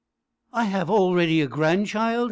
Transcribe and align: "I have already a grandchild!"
"I 0.51 0.63
have 0.63 0.89
already 0.89 1.41
a 1.41 1.47
grandchild!" 1.47 2.19